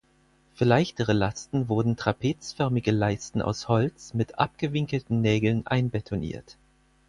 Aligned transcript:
Für 0.55 0.65
leichtere 0.65 1.13
Lasten 1.13 1.69
wurden 1.69 1.95
trapezförmige 1.95 2.89
Leisten 2.89 3.39
aus 3.39 3.67
Holz 3.67 4.15
mit 4.15 4.39
abgewinkelten 4.39 5.21
Nägeln 5.21 5.67
einbetoniert. 5.67 6.57